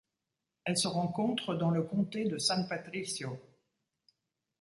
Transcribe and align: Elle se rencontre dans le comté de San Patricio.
Elle 0.63 0.77
se 0.77 0.87
rencontre 0.87 1.53
dans 1.53 1.69
le 1.69 1.83
comté 1.83 2.25
de 2.25 2.39
San 2.39 2.67
Patricio. 2.67 3.37